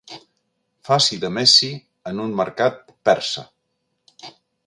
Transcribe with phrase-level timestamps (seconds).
[0.87, 1.69] Faci de Messi
[2.13, 3.47] en un mercat persa.